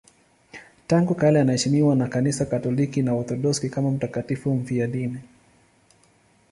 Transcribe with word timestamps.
Tangu 0.87 1.15
kale 1.15 1.41
anaheshimiwa 1.41 1.95
na 1.95 2.07
Kanisa 2.07 2.45
Katoliki 2.45 3.01
na 3.01 3.13
Waorthodoksi 3.15 3.69
kama 3.69 3.91
mtakatifu 3.91 4.55
mfiadini. 4.55 5.19